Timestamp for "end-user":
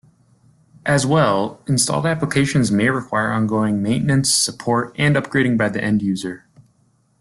5.83-6.47